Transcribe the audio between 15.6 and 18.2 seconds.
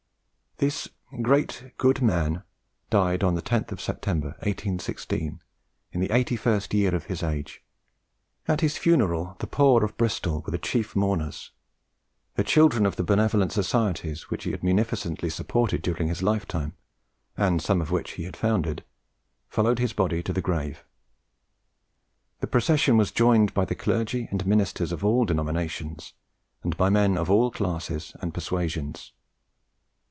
during his lifetime, and some of which